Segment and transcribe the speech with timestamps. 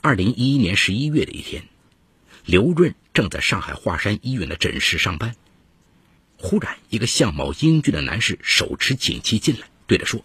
[0.00, 1.66] 二零一一年十一月的一天，
[2.44, 5.34] 刘润正在上海华山医院的诊室上班，
[6.36, 10.22] 忽然一个相貌英俊的男士手持锦旗进来，对他说：“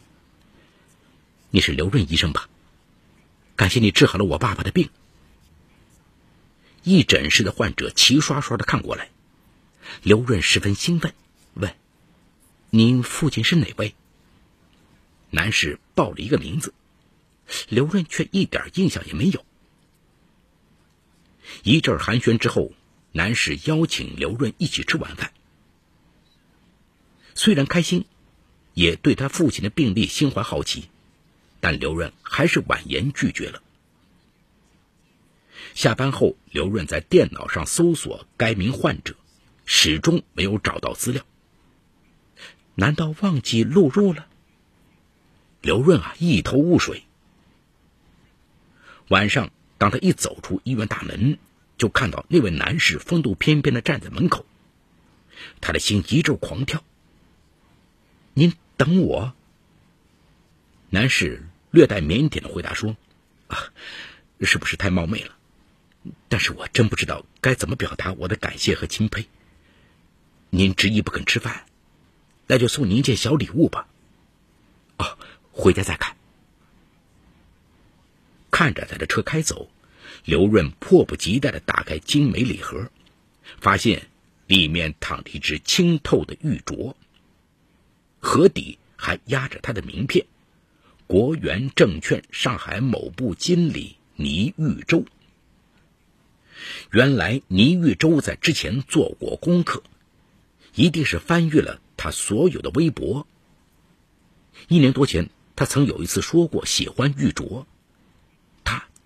[1.50, 2.50] 你是刘润医生吧？
[3.56, 4.90] 感谢你治好了我爸爸的病。”
[6.84, 9.10] 一诊室的患者齐刷刷的看过来，
[10.04, 11.14] 刘润十分兴奋，
[11.54, 11.74] 问
[12.70, 13.96] ：“您父亲是哪位？”
[15.32, 16.74] 男士报了一个名字，
[17.70, 19.46] 刘润却一点印象也没有。
[21.64, 22.72] 一阵寒暄之后，
[23.12, 25.32] 男士邀请刘润一起吃晚饭。
[27.36, 28.06] 虽然开心，
[28.74, 30.90] 也对他父亲的病历心怀好奇，
[31.60, 33.62] 但刘润还是婉言拒绝了。
[35.74, 39.16] 下班后，刘润在电脑上搜索该名患者，
[39.66, 41.26] 始终没有找到资料。
[42.76, 44.28] 难道忘记录入了？
[45.62, 47.04] 刘润啊，一头雾水。
[49.10, 51.40] 晚上，当他一走出医院大门，
[51.80, 54.46] 就看到那位男士风度翩翩的站在门口，
[55.62, 56.84] 他的心一阵狂跳。
[58.36, 59.34] 您等我。
[60.92, 62.96] 男士略带腼腆的回答说
[63.48, 63.72] ：“啊，
[64.42, 65.36] 是不是太冒昧了？
[66.28, 69.28] 但是我真不知道该怎么表达我的感谢和钦佩。
[70.50, 71.66] 您执意不肯吃饭，
[72.48, 73.88] 那就送您一件小礼物吧。
[74.98, 75.18] 哦。”
[75.52, 76.16] 回家再看。
[78.60, 79.70] 看着他的车开走，
[80.26, 82.92] 刘润迫不及待的打开精美礼盒，
[83.62, 84.10] 发现
[84.48, 86.94] 里面躺着一只清透的玉镯，
[88.20, 90.26] 盒底还压着他的名片：
[91.08, 95.06] 国元证券上海某部经理倪玉洲。
[96.92, 99.84] 原来倪玉洲在之前做过功课，
[100.76, 103.26] 一定是翻阅了他所有的微博。
[104.68, 105.30] 一年多前。
[105.56, 107.66] 他曾有一次说过喜欢玉镯，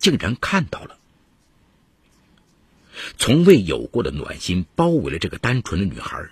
[0.04, 1.00] 竟然看到了。
[3.18, 6.30] 从未有过的暖心包围了这个单纯的女孩。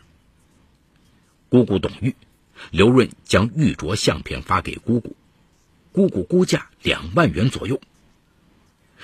[1.48, 2.14] 姑姑懂玉，
[2.70, 5.16] 刘润将玉镯相片发给姑姑，
[5.94, 7.82] 姑姑估价两万元左右。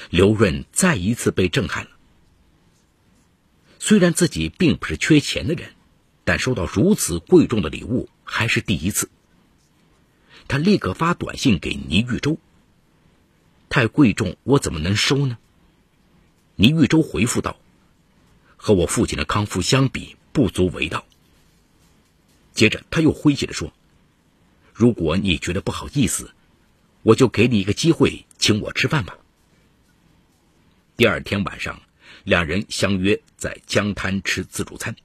[0.09, 1.92] 刘润再一次被震撼了。
[3.80, 5.72] 虽然自己并不是缺钱的人，
[6.25, 9.09] 但收到如此贵重的礼物还是第一次。
[10.50, 12.38] 他立刻发短信给倪玉洲
[13.70, 15.38] ：“太贵重，我怎么能收呢？”
[16.56, 17.60] 倪玉洲回复道
[18.58, 21.06] ：“和我父亲的康复相比，不足为道。”
[22.54, 23.72] 接着他又诙谐的说
[24.74, 26.34] ：“如果你觉得不好意思，
[27.04, 29.18] 我就给你一个机会，请我吃饭吧。”
[30.98, 31.80] 第二天晚上，
[32.24, 34.96] 两人相约在江滩吃自助餐。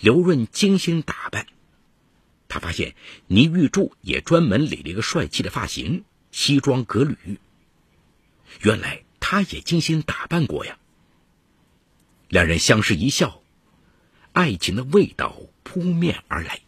[0.00, 1.46] 刘润精心打扮。
[2.48, 2.94] 他发现
[3.26, 6.04] 倪玉柱也专门理了一个帅气的发型，
[6.38, 7.38] 西装革履。
[8.60, 10.78] 原来他也精心打扮过呀。
[12.28, 13.40] 两人相视一笑，
[14.34, 16.60] 爱情的味道扑面而来。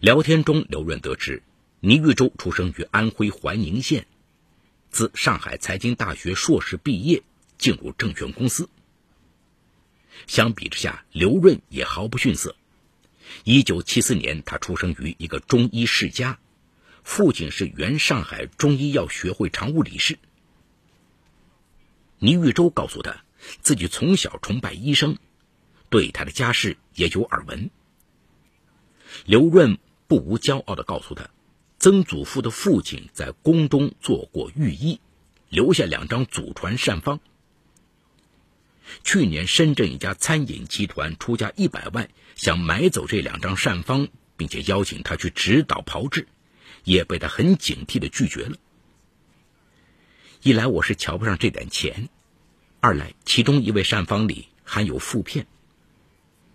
[0.00, 1.42] 聊天中，刘润得知
[1.80, 4.06] 倪玉洲出生于安徽怀宁县，
[4.90, 7.22] 自上海财经大学硕士毕业，
[7.56, 8.68] 进入证券公司。
[10.26, 12.54] 相比之下，刘润也毫不逊色。
[13.44, 16.38] 一九七四年，他出生于一个中医世家，
[17.08, 20.18] 父亲是原上海中医药学会常务理事。
[22.18, 23.24] 倪玉洲告诉他，
[23.62, 25.16] 自己从小崇拜医生，
[25.88, 27.70] 对他的家世也有耳闻。
[29.24, 31.30] 刘润不无骄傲地告诉他，
[31.78, 35.00] 曾祖父的父亲在宫中做过御医，
[35.48, 37.18] 留下两张祖传善方。
[39.02, 46.28] 去年，深圳一家餐饮集团出价一百万，想买走这两张善方，并且邀请他去指导炮制，
[46.88, 48.56] 也被他很警惕的拒绝了。
[50.42, 52.08] 一来我是瞧不上这点钱，
[52.80, 55.46] 二来其中一位善方里含有附片，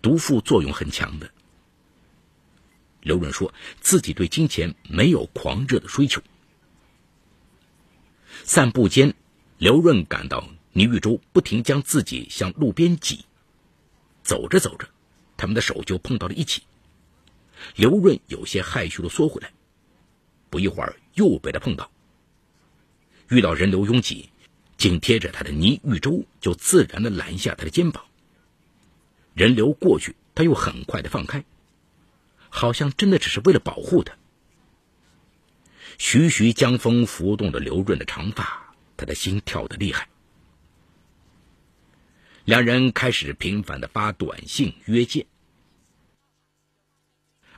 [0.02, 1.30] 毒副作用很强的。
[3.00, 6.20] 刘润说自己对金钱没有狂热的追求。
[8.42, 9.14] 散步间，
[9.58, 10.48] 刘润感到。
[10.76, 13.24] 倪玉洲不停将自己向路边挤，
[14.24, 14.88] 走着走着，
[15.36, 16.64] 他们的手就碰到了一起。
[17.76, 19.52] 刘润有些害羞的缩回来，
[20.54, 21.90] 不一会儿又被他碰到。
[23.28, 24.30] 遇到人流拥挤，
[24.76, 28.04] 紧贴着他的倪玉洲就自然的揽下他的肩膀。
[29.34, 31.44] 人流过去，他又很快的放开，
[32.50, 34.14] 好像真的只是为了保护他。
[35.98, 40.08] 徐徐江风拂动着刘润的长发，他的心跳的厉害。
[42.44, 45.26] 两人开始频繁的发短信约见。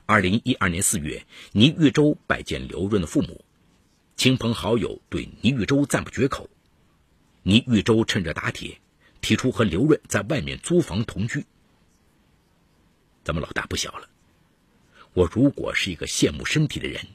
[0.07, 3.43] 二零一二年四月，倪玉洲拜见刘润的父母，
[4.15, 6.49] 亲朋好友对倪玉洲赞不绝口。
[7.43, 8.79] 倪玉洲趁着打铁，
[9.19, 11.45] 提出和刘润在外面租房同居。
[13.25, 14.07] 咱们老大不小了，
[15.11, 17.05] 我如果是一个羡慕身体的人，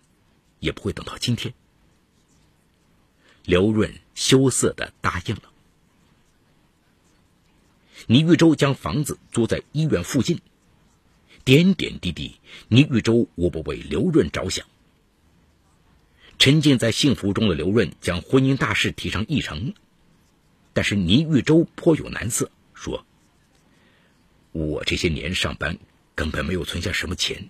[0.60, 1.54] 也不会等到今天。
[3.46, 5.44] 刘润羞涩的答应了。
[8.06, 10.42] 倪玉洲将房子租在医院附近，
[11.44, 12.36] 点点滴滴，
[12.68, 14.66] 倪玉洲无不为刘润着想。
[16.38, 19.74] 沉浸在幸福中的刘润将婚姻大事提上议程，
[20.72, 23.06] 但是倪玉洲颇有难色，说
[24.52, 25.78] ：“我这些年上班
[26.14, 27.48] 根本没有存下什么钱，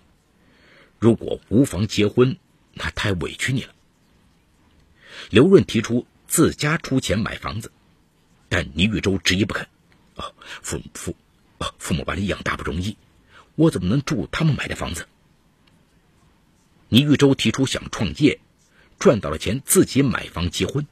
[0.99, 2.37] 如果无房结婚，
[2.73, 3.73] 那太委屈你了。”
[5.29, 7.71] 刘润提出自家出钱买房子，
[8.49, 9.67] 但倪玉洲执意不肯。
[10.15, 11.15] 哦，父父，
[11.59, 12.97] 哦，父母把你养大不容易，
[13.55, 15.07] 我怎么能住他们买的房子？
[16.89, 18.39] 倪玉洲提出想创业，
[18.99, 20.85] 赚到了钱自己买房结婚。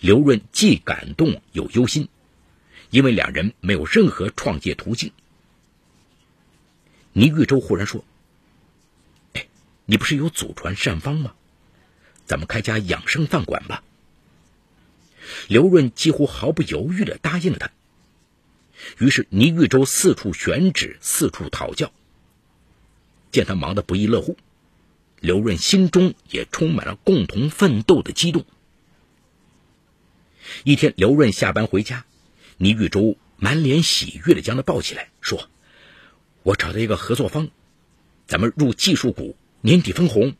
[0.00, 2.08] 刘润既感动又忧心，
[2.90, 5.12] 因为两人没有任何创业途径。
[7.12, 8.04] 倪玉洲忽然说
[9.34, 9.46] ：“哎，
[9.84, 11.34] 你不是有祖传善方吗？
[12.26, 13.84] 咱们开家养生饭馆吧。”
[15.48, 17.70] 刘润几乎毫不犹豫地答应了他。
[18.98, 21.92] 于是倪玉洲四处选址，四处讨教。
[23.30, 24.36] 见他忙得不亦乐乎，
[25.20, 28.44] 刘润心中也充满了共同奋斗的激动。
[30.62, 32.04] 一天，刘润下班回家，
[32.58, 35.48] 倪玉洲满脸喜悦地将他抱起来，说
[36.44, 37.48] ：“我找到一个合作方，
[38.26, 40.36] 咱们入技术股，年底分红。”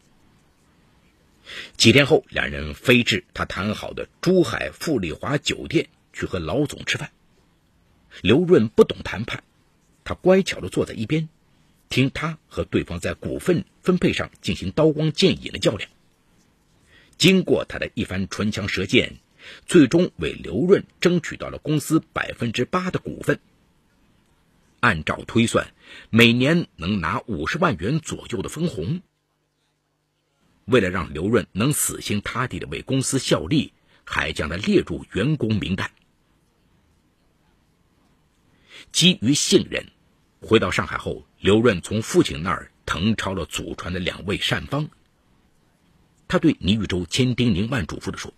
[1.77, 7.11] 几天后，两人飞至他谈好的珠海富丽华酒店去和老总吃饭。
[8.23, 9.43] 刘润不懂谈判，
[10.05, 11.29] 他乖巧地坐在一边，
[11.89, 15.91] 听他和对方在股份分配上进行刀光剑影的较量。
[17.17, 19.17] 经过他的一番唇枪舌剑，
[19.67, 23.39] 最终为刘润争取到了公司百分之八的股份。
[24.81, 25.73] 按照推算，
[26.11, 29.01] 每年能拿五十万元左右的分红。
[30.67, 33.73] 为了让刘润能死心塌地的为公司效力，
[34.05, 35.91] 还将他列入员工名单。
[38.95, 39.85] 基于信任，
[40.41, 44.89] 回到上海后，刘润从父亲那儿誊抄了祖传的两位善方。
[46.29, 48.33] 他对倪玉洲千叮咛万嘱咐的说：“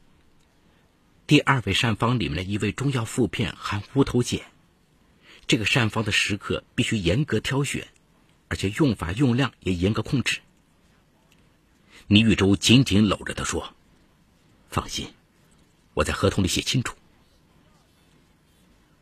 [1.28, 4.40] 第二位善方里面的一味中药附片含乌头碱，
[5.46, 7.86] 这个善方的食客必须严格挑选，
[8.48, 10.40] 而且用法用量也严格控制。”
[12.08, 13.74] 倪玉洲紧紧搂着他说
[14.70, 15.12] ：“放心，
[15.92, 16.96] 我在合同里写清楚。”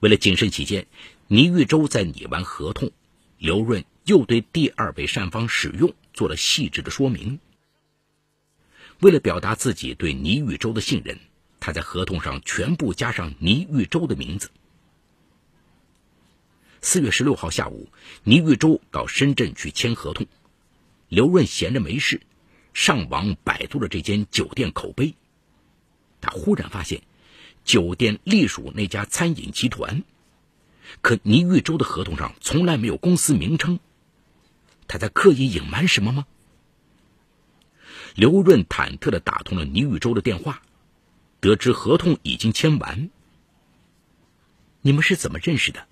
[0.01, 0.87] 为了谨慎起见，
[1.29, 2.91] 倪玉洲在拟完合同，
[3.39, 7.41] 刘润又对第二位善方使用做了细致的说明。
[9.01, 11.19] 为了表达自己对倪玉洲的信任，
[11.61, 14.51] 他在合同上全部加上倪玉洲的名字。
[16.83, 17.89] 四月十六号下午，
[18.25, 20.27] 倪玉洲到深圳去签合同，
[21.09, 22.21] 刘润闲着没事。
[22.75, 25.15] 上网百度了这间酒店口碑，
[26.21, 27.03] 他忽然发现，
[27.65, 30.03] 酒店隶属那家餐饮集团，
[31.01, 33.79] 可倪玉洲的合同上从来没有公司名称，
[34.87, 36.27] 他在刻意隐瞒什么吗？
[38.15, 40.63] 刘润忐忑的打通了倪玉洲的电话，
[41.41, 43.11] 得知合同已经签完。
[44.83, 45.87] 你们是怎么认识的？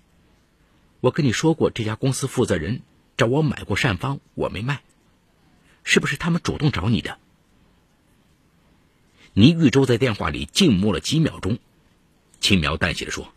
[1.01, 2.81] 我跟你说过，这家公司负责人
[3.17, 4.83] 找我买过善方，我没卖。
[5.83, 7.17] 是不是他们主动找你的？
[9.33, 11.59] 倪玉洲在电话里静默了几秒钟，
[12.39, 13.33] 轻描淡写的说：“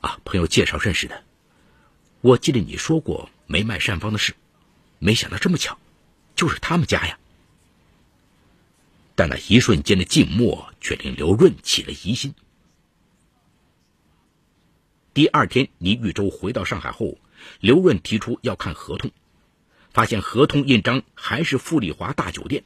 [0.00, 1.24] 啊，朋友介绍认识的。
[2.20, 4.34] 我记得你说过没卖膳方的事，
[4.98, 5.78] 没想到这么巧，
[6.36, 7.18] 就是他们家呀。”
[9.14, 12.34] 但那一瞬间的静默却令刘润起了疑心。
[15.12, 17.18] 第二天，倪玉洲回到上海后，
[17.60, 19.10] 刘润提出要看合同。
[19.92, 22.62] 发现合同印章还是富丽华大酒店，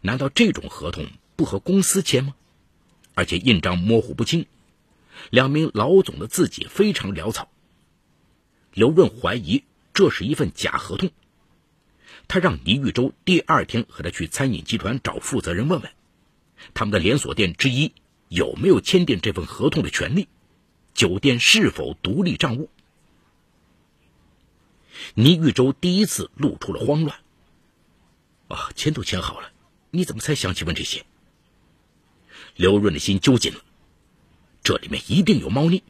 [0.00, 1.06] 难道这种合同
[1.36, 2.34] 不和公司签吗？
[3.14, 4.46] 而且印章模糊不清，
[5.30, 7.50] 两名老总的字迹非常潦草。
[8.72, 11.10] 刘润怀疑这是一份假合同，
[12.28, 15.90] 他让倪玉洲第二天和他去餐饮集团找负责人问问，
[16.74, 17.92] 他们的连锁店之一
[18.28, 20.28] 有没有签订这份合同的权利，
[20.94, 22.70] 酒店是否独立账务。
[25.14, 27.18] 倪玉洲第一次露出了慌乱。
[28.48, 29.52] 啊，签都签好了，
[29.90, 31.04] 你怎么才想起问这些？
[32.56, 33.60] 刘润的心揪紧了，
[34.68, 35.82] 这里面一定有猫腻。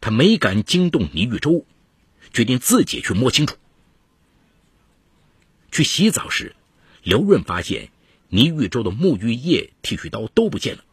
[0.00, 1.66] 他没敢惊动倪玉洲，
[2.32, 3.56] 决定自己去摸清楚。
[5.72, 6.54] 去洗澡时，
[7.02, 7.90] 刘润发现
[8.28, 10.84] 倪玉洲的沐浴液、剃须刀都不见了。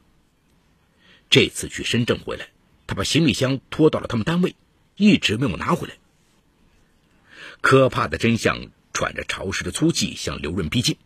[1.29, 2.47] 这次去深圳回来，
[2.87, 4.55] 他把行李箱拖到了他们单位，
[4.95, 5.93] 一直没有拿回来。
[7.61, 10.97] 可怕的真相喘着潮湿的粗气向刘润逼近。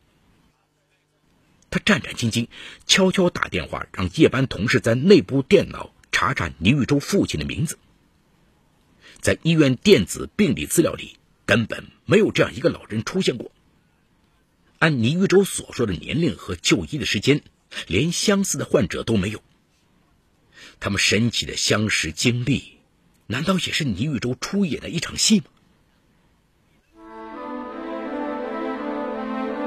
[1.73, 2.49] 他战战兢兢，
[2.85, 7.79] 悄悄打电话让夜班同事在内部电脑查查倪玉洲父亲的名字。
[9.21, 13.51] 在医院电子病历资料里，根本没有这样一个老人出现过。
[14.77, 17.41] 按倪玉洲所说的年龄和就医的时间，
[17.87, 19.41] 连相似的患者都没有。
[20.79, 22.77] 他们神奇的相识经历，
[23.25, 25.45] 难道也是倪玉洲出演的一场戏吗？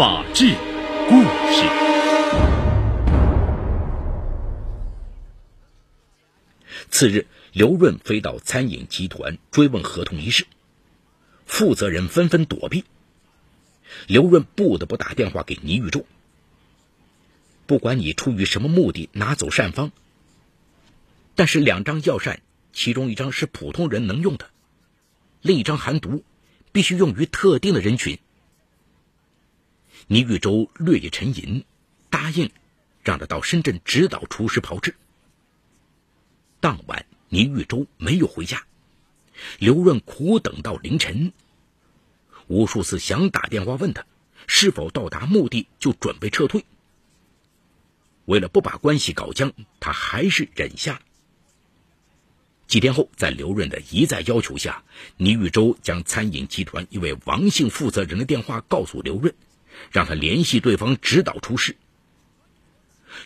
[0.00, 0.54] 法治
[1.10, 1.20] 故
[1.52, 1.68] 事。
[6.88, 10.46] 次日，刘润飞到餐饮集团追问合同一事，
[11.44, 12.86] 负责人纷纷躲避。
[14.06, 16.06] 刘润不得不打电话给倪玉柱。
[17.66, 19.92] 不管你出于什么目的拿走善方，
[21.34, 22.40] 但是两张药膳，
[22.72, 24.48] 其中一张是普通人能用的，
[25.42, 26.24] 另一张含毒，
[26.72, 28.18] 必须用于特定的人群。
[30.12, 31.64] 倪玉洲略一沉吟，
[32.10, 32.50] 答应
[33.04, 34.96] 让他到深圳指导厨师炮制。
[36.58, 38.64] 当晚，倪玉洲没有回家，
[39.60, 41.32] 刘润苦等到凌晨，
[42.48, 44.04] 无数次想打电话问他
[44.48, 46.64] 是否到达目的就准备撤退。
[48.24, 51.00] 为了不把关系搞僵，他还是忍下。
[52.66, 54.82] 几天后，在刘润的一再要求下，
[55.18, 59.32] 倪玉洲将餐饮集团一位王姓负责人的电话告诉刘润。
[59.90, 61.76] 让他联系对方指导出事。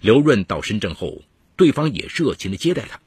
[0.01, 1.23] 刘润到深圳后，
[1.57, 3.01] 对方也热情的接待他。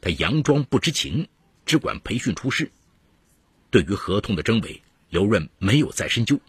[0.00, 1.28] 他佯装不知情，
[1.66, 2.70] 只管培训出师。
[3.70, 6.40] 对于合同的真伪，刘润没有再深究。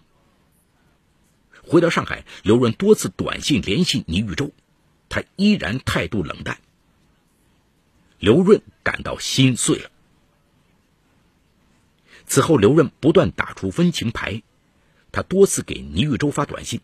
[1.61, 4.51] 回到上海，刘润多次短信联系倪玉洲，
[5.09, 6.59] 他依然态度冷淡。
[8.19, 9.89] 刘润感到心碎了。
[12.25, 14.43] 此后，刘润不断打出温情牌。
[15.13, 16.81] 他多次给倪玉洲发短信：“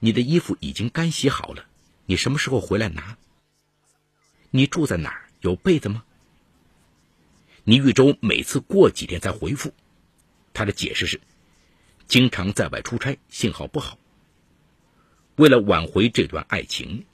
[0.00, 1.64] 你的衣服已经干洗好了，
[2.06, 3.16] 你什么时候回来拿？
[4.50, 5.28] 你住在哪儿？
[5.40, 6.04] 有被子吗？”
[7.62, 9.72] 倪玉洲每次过几天才回复，
[10.52, 11.20] 他的解释是：
[12.08, 13.96] 经常在外出差，信号不好。
[15.36, 17.06] 为了挽回这段爱情，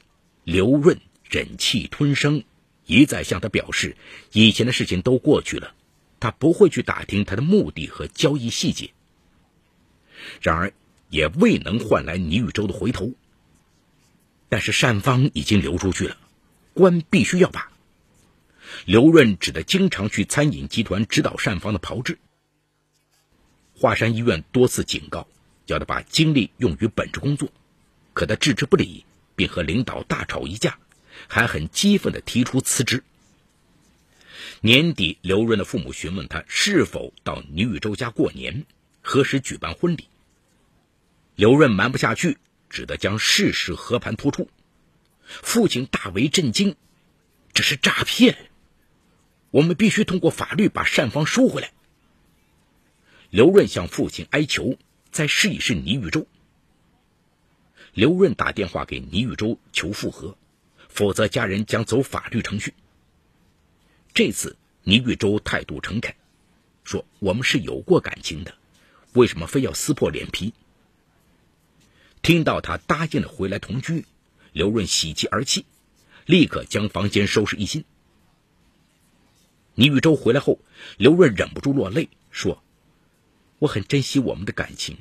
[0.44, 2.42] 刘润忍气吞声，
[2.86, 3.98] 一再向他表示
[4.32, 5.74] 以前的事情都过去了，
[6.18, 8.90] 他不会去打听他的目的和交易细节。
[10.40, 10.72] 然而，
[11.08, 13.12] 也未能换来倪玉洲的回头。
[14.48, 16.16] 但是善方已经流出去了，
[16.74, 17.70] 官必须要把。
[18.84, 22.18] 刘润只得经常去餐饮集团指导善方的炮制。
[23.74, 25.26] 华山医院多次警告，
[25.66, 27.50] 叫他把精力用于本职工作，
[28.12, 30.78] 可他置之不理，并和领导大吵一架，
[31.28, 33.02] 还很激愤地提出辞职。
[34.60, 38.66] 年底，刘润的父母询问他是否到倪宇洲家过年。
[39.00, 40.09] 何时举办婚礼？
[41.40, 42.36] 刘润瞒不下去，
[42.68, 44.50] 只得将事实和盘托出。
[45.24, 46.76] 父亲大为震惊，
[47.54, 48.50] 这是诈骗！
[49.50, 51.72] 我们必须通过法律把善方收回来。
[53.30, 54.76] 刘润向父亲哀求，
[55.10, 56.26] 再试一试倪玉洲。
[57.94, 60.36] 刘润打电话给倪玉洲求复合，
[60.90, 62.74] 否则家人将走法律程序。
[64.12, 66.14] 这次倪玉洲态度诚恳，
[66.84, 68.54] 说：“我们是有过感情的。”
[69.14, 70.52] 为什么非要撕破脸皮？
[72.22, 74.04] 听到他答应了回来同居，
[74.52, 75.64] 刘润喜极而泣，
[76.26, 77.84] 立刻将房间收拾一新。
[79.74, 80.58] 倪玉洲回来后，
[80.98, 82.62] 刘润忍不住落泪，说
[83.58, 84.98] ：“我很珍惜我们的感情，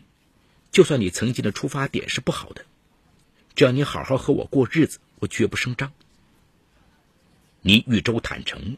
[0.71, 2.65] 就算你曾经的出发点是不好的，
[3.55, 5.91] 只要你好好和我过日子，我绝不声张。”
[7.61, 8.77] 倪玉洲坦诚，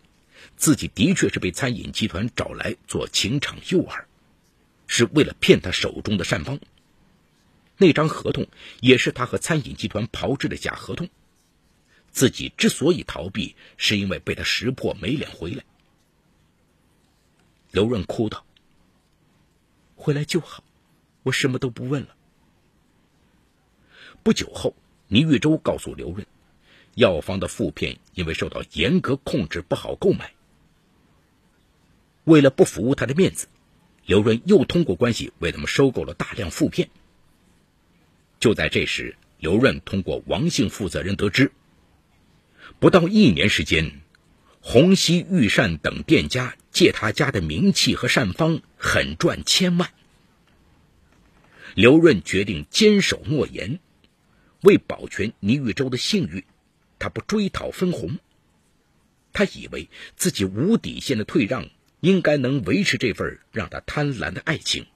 [0.57, 4.03] 自己的确是被餐饮集团找来做情场诱饵。
[4.93, 6.60] 是为了骗他手中的善方。
[7.81, 8.45] 那张合同
[8.79, 11.09] 也是他和餐饮集团炮制的假合同。
[12.11, 15.63] 自己之所以逃避，是因为被他识破，没脸回来。
[17.71, 18.45] 刘润哭道
[19.97, 20.63] ：“回来就好，
[21.23, 22.15] 我什么都不问了。
[24.21, 24.75] 不久后，
[25.07, 26.27] 倪玉洲告诉刘润，
[26.93, 30.33] 药方的副片因为受到严格控制，不好购买。
[32.25, 33.47] 为了不服他的面子，
[34.05, 36.91] 刘润又通过关系为他们收购了大量副片。
[38.41, 41.53] 就在这时，刘润通过王姓负责人得知，
[42.79, 44.01] 不到一年时间，
[44.60, 49.93] 虹吸御膳等店家借他家的名气和膳方狠赚千万。
[51.74, 53.79] 刘润决定坚守诺言，
[54.63, 56.43] 为保全倪玉洲的信誉，
[57.00, 58.19] 他不追讨分红。
[59.31, 61.69] 他以为自己无底线的退让。
[62.01, 64.88] 应该能维持这份让他贪婪的爱情。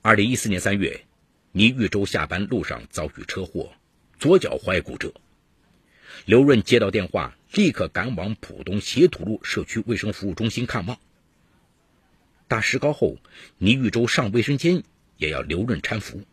[0.00, 1.06] 二零一四年三月，
[1.56, 3.72] 倪玉洲下班路上遭遇车祸，
[4.18, 5.14] 左脚踝骨折。
[6.24, 10.98] 刘润接到电话，立刻赶往浦东斜土路社区卫生服务中心看望。
[12.48, 13.18] 打石膏后，
[13.58, 14.82] 倪玉洲上卫生间
[15.16, 16.24] 也要刘润搀扶。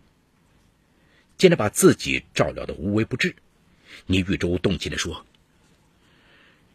[1.38, 3.36] 见他把自己照料的无微不至，
[4.08, 5.24] 倪玉洲动情地说：“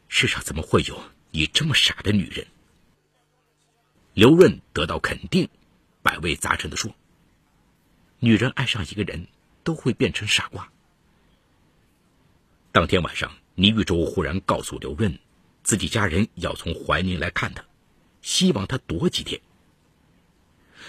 [0.06, 2.46] 世上怎么会有？”你这么傻的女人，
[4.14, 5.48] 刘润得到肯定，
[6.00, 6.94] 百味杂陈的说
[8.18, 9.26] ：“女人爱上一个人，
[9.64, 10.70] 都会变成傻瓜。”
[12.72, 15.18] 当天晚上，倪玉洲忽然告诉刘润，
[15.62, 17.64] 自己家人要从怀宁来看他，
[18.22, 19.40] 希望他躲几天。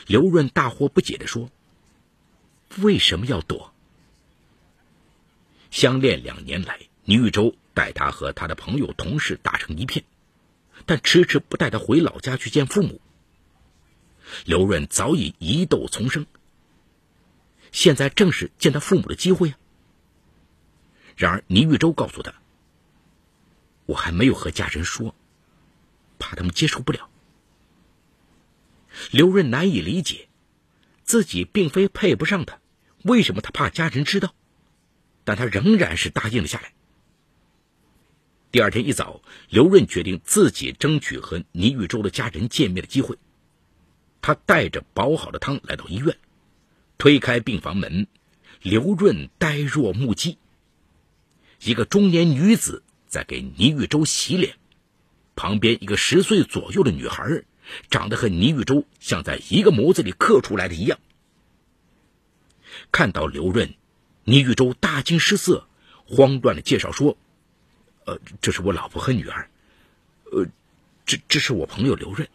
[0.05, 1.49] 刘润大惑不解的说
[2.79, 3.73] ：“为什么要躲？”
[5.71, 10.03] 相恋两年来，倪玉洲带他和他的朋友、同事打成一片。
[10.85, 13.01] 但迟迟不带他回老家去见父母。
[14.45, 16.25] 刘润早已疑窦丛生，
[17.71, 19.57] 现在正是见他父母的机会啊。
[21.15, 22.33] 然而倪玉洲告诉他
[23.87, 25.15] ：“我还没有和家人说，
[26.19, 27.09] 怕他们接受不了。”
[29.11, 30.27] 刘润难以理解，
[31.03, 32.59] 自己并非配不上他，
[33.03, 34.33] 为什么他怕家人知道？
[35.23, 36.73] 但他仍然是答应了下来。
[38.49, 43.17] 第二天一早，刘润决定自己争取和倪玉洲的家人见面的机会。
[44.21, 46.17] 他带着煲好的汤来到医院，
[46.97, 48.07] 推开病房门，
[48.61, 50.37] 刘润呆若木鸡。
[51.61, 54.55] 一个中年女子在给倪玉洲洗脸，
[55.35, 57.43] 旁边一个十岁左右的女孩，
[57.89, 60.99] 长得和倪玉洲像在一个模子里刻出来的一样。
[62.91, 63.73] 看到刘润，
[64.23, 65.67] 倪玉洲大惊失色，
[66.05, 67.17] 慌乱的介绍说。
[68.05, 69.49] 呃，这是我老婆和女儿，
[70.31, 70.47] 呃，
[71.05, 72.29] 这这是我朋友刘润。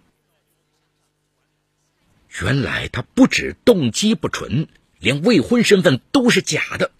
[2.40, 4.66] 原来他不止动机不纯，
[4.98, 6.90] 连未婚身份都是假的。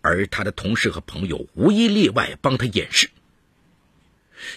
[0.00, 3.10] 而他的同事和朋友无一例外帮他掩饰。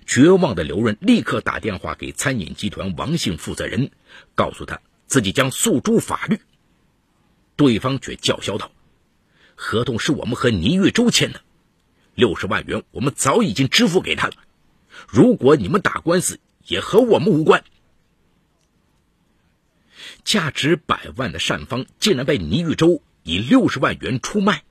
[0.05, 3.89] 绝望的刘润立刻打电话给餐饮集团王姓负责人，
[4.35, 6.39] 告诉他自己将诉诸法律。
[7.55, 8.71] 对方却叫嚣道
[9.55, 11.41] ：“合同是我们和倪玉洲签的。”
[12.13, 14.33] 六十万元，我们早已经支付给他了。
[15.07, 17.63] 如果你们打官司，也和我们无关。
[20.23, 24.63] 价值百万的善方竟然被倪玉洲以六十万元出卖，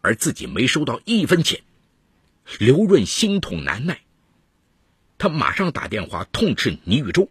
[0.00, 1.62] 而自己没收到一分钱。
[2.58, 4.00] 刘润心痛难耐，
[5.18, 7.28] 他马上打电话痛斥倪玉洲。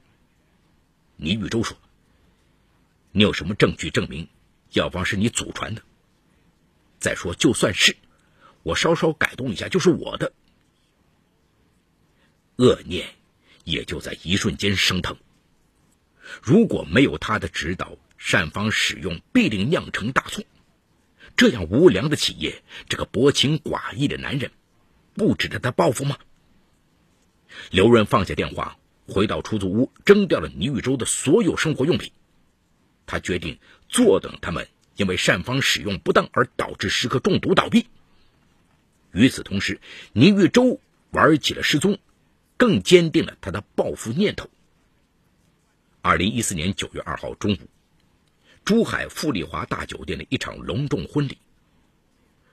[1.18, 1.78] 倪玉洲说
[3.12, 4.28] ：“你有什么证据证明
[4.72, 5.82] 药方是你祖传的？
[7.00, 7.96] 再说，就算是……”
[8.62, 10.34] 我稍稍改动一下就是我的，
[12.58, 13.08] 恶念
[13.63, 15.15] 也就在一瞬间升腾。
[16.42, 20.44] 如果没有他的指导，善方使用必定酿成大错。
[21.38, 24.52] 这样无良的企业，这个薄情寡义的男人，
[25.13, 26.18] 不值得他报复吗？
[27.72, 32.12] 刘润放下电话，回到出租屋，扔掉了倪玉洲的所有生活用品。
[33.06, 37.88] 他决定坐等他们因为善方使用不当而导致食客中毒倒闭。
[39.12, 39.80] 与此同时，
[40.13, 40.80] 倪玉洲
[41.12, 41.98] 玩起了失踪，
[42.58, 44.50] 更坚定了他的报复念头。
[46.02, 47.58] 二零一四年九月二号中午，
[48.64, 51.38] 珠海富丽华大酒店的一场隆重婚礼。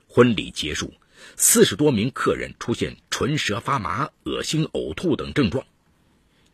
[0.08, 0.92] 婚礼结束，
[1.36, 5.64] 四十多名客人出现唇舌发麻、恶心、呕吐等症状，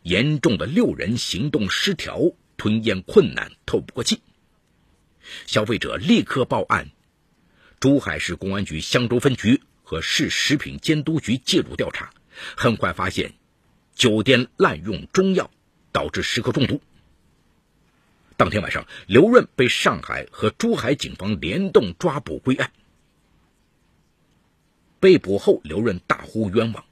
[0.03, 2.19] 严重的六人行动失调、
[2.57, 4.21] 吞咽困难、透不过气。
[5.47, 6.91] 消费者立刻报案，
[7.79, 9.61] 珠海市公安局香洲分局。
[9.85, 12.13] 和市食品监督局介入调查，
[12.55, 13.33] 很快发现
[13.93, 15.51] 酒店滥用中药，
[15.93, 16.81] 导致食客中毒。
[18.35, 22.73] 当天晚上，刘润被上海和珠海警方联动抓捕归案。
[24.99, 26.83] 被捕后，刘润大呼冤枉，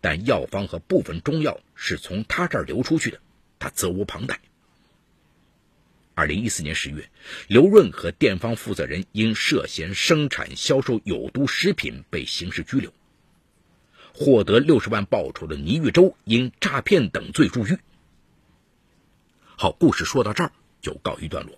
[0.00, 3.20] 但药方和部分中药是从他这儿流出去的，
[3.58, 4.40] 他责无旁贷。
[6.14, 7.08] 二零一四年十月，
[7.46, 12.92] 刘润和店方负责人因涉嫌生产销售有毒食品被刑事拘留。
[14.12, 17.78] 获得六十万报酬的倪玉洲因诈骗等罪入狱。
[19.56, 21.56] 好，故事说到这儿就告一段落。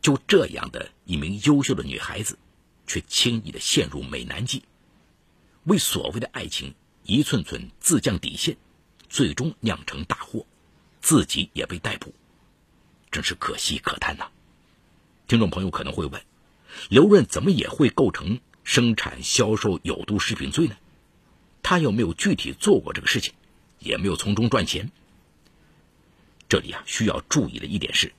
[0.00, 2.38] 就这样的一名优秀的女孩子，
[2.86, 4.64] 却轻易的陷入美男计，
[5.64, 8.56] 为所谓的爱情一寸寸自降底线，
[9.10, 10.46] 最终酿成大祸，
[11.02, 12.14] 自己也被逮捕，
[13.10, 14.30] 真是可惜可叹呐！
[15.26, 16.22] 听众朋友可能会问，
[16.88, 20.76] 刘润怎么也会构成生产销售有毒食品罪呢？
[21.70, 23.32] 他又没有具体做过这个事情，
[23.78, 24.90] 也没有从中赚钱。
[26.48, 28.12] 这里啊，需要注意的一点是。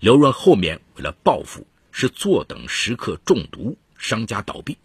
[0.00, 4.76] 刘润后面为了报复，是坐等食客中毒，商家倒闭。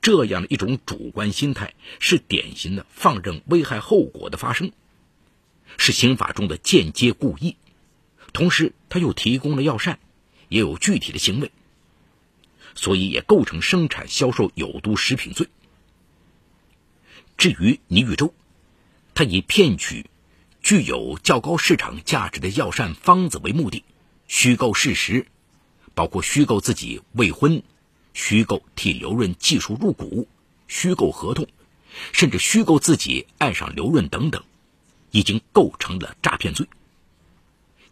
[0.00, 4.70] 这样的一种主观心态，是典型的放任危害后果的发生，
[5.76, 7.56] 是刑法中的间接故意。
[8.32, 9.98] 同时，他又提供了药膳，
[10.48, 11.50] 也有具体的行为，
[12.76, 15.48] 所以也构成生产销售有毒食品罪。
[17.40, 18.34] 至于倪玉洲，
[19.14, 20.10] 他以骗取
[20.60, 23.82] 具有较高市场价值的药膳方子为目的。
[24.28, 25.26] 虚构事实，
[25.94, 27.62] 包括虚构自己未婚，
[28.12, 30.28] 虚构替刘润技术入股，
[30.68, 31.48] 虚构合同，
[32.12, 34.44] 甚至虚构自己爱上刘润等等，
[35.10, 36.68] 已经构成了诈骗罪。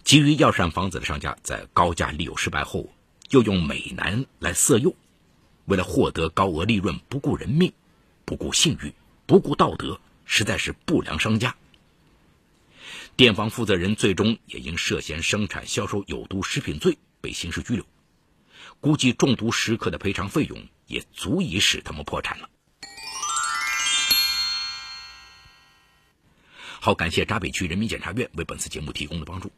[0.05, 2.91] 基于药膳方子的商家在高价利诱失败后，
[3.31, 4.95] 又用美男来色诱，
[5.65, 7.73] 为了获得高额利润，不顾人命，
[8.27, 8.93] 不顾信誉，
[9.29, 11.55] 不顾道德，实在是不良商家。
[13.15, 17.85] 店方负责人最终也因涉嫌生产销售有毒食品罪被刑事拘留，
[18.81, 22.49] 估计中毒食客的赔偿费用也足以使他们破产了。
[26.81, 29.53] 好，感谢闸北区人民检察院为本次节目提供的帮助。